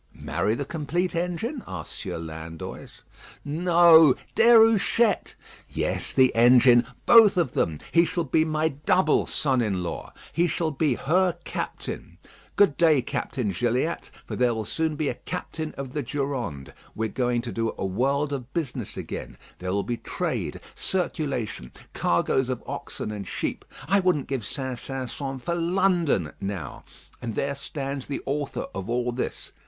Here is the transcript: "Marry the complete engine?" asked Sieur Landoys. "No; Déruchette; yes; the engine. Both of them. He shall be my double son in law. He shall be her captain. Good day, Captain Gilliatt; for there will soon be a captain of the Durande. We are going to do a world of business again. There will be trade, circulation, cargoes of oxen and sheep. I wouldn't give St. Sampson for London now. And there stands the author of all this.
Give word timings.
"Marry 0.15 0.55
the 0.55 0.65
complete 0.65 1.13
engine?" 1.15 1.61
asked 1.67 1.91
Sieur 1.93 2.17
Landoys. 2.17 3.03
"No; 3.45 4.15
Déruchette; 4.35 5.35
yes; 5.69 6.11
the 6.11 6.33
engine. 6.33 6.87
Both 7.05 7.37
of 7.37 7.51
them. 7.51 7.77
He 7.91 8.03
shall 8.05 8.23
be 8.23 8.43
my 8.43 8.69
double 8.69 9.27
son 9.27 9.61
in 9.61 9.83
law. 9.83 10.11
He 10.33 10.47
shall 10.47 10.71
be 10.71 10.95
her 10.95 11.33
captain. 11.43 12.17
Good 12.55 12.77
day, 12.77 13.03
Captain 13.03 13.51
Gilliatt; 13.51 14.09
for 14.25 14.35
there 14.35 14.55
will 14.55 14.65
soon 14.65 14.95
be 14.95 15.07
a 15.07 15.13
captain 15.13 15.71
of 15.77 15.91
the 15.93 16.01
Durande. 16.01 16.73
We 16.95 17.05
are 17.05 17.09
going 17.09 17.43
to 17.43 17.51
do 17.51 17.71
a 17.77 17.85
world 17.85 18.33
of 18.33 18.51
business 18.55 18.97
again. 18.97 19.37
There 19.59 19.71
will 19.71 19.83
be 19.83 19.97
trade, 19.97 20.59
circulation, 20.73 21.73
cargoes 21.93 22.49
of 22.49 22.63
oxen 22.65 23.11
and 23.11 23.27
sheep. 23.27 23.63
I 23.87 23.99
wouldn't 23.99 24.25
give 24.25 24.43
St. 24.43 24.79
Sampson 24.79 25.37
for 25.37 25.53
London 25.53 26.33
now. 26.41 26.85
And 27.21 27.35
there 27.35 27.53
stands 27.53 28.07
the 28.07 28.23
author 28.25 28.65
of 28.73 28.89
all 28.89 29.11
this. 29.11 29.51